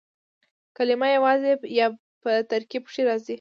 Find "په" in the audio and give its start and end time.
2.21-2.31